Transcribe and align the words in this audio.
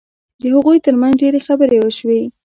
د 0.41 0.43
هغوی 0.55 0.77
ترمنځ 0.85 1.13
ډېرې 1.21 1.39
خبرې 1.47 1.77
وشوې 1.79 2.21